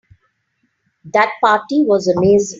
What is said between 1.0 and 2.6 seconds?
That party was amazing.